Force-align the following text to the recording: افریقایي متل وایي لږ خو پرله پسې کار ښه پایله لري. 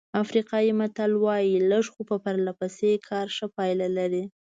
افریقایي 0.23 0.71
متل 0.79 1.11
وایي 1.23 1.55
لږ 1.69 1.85
خو 1.93 2.01
پرله 2.23 2.53
پسې 2.59 2.91
کار 3.09 3.27
ښه 3.35 3.47
پایله 3.57 3.87
لري. 3.97 4.23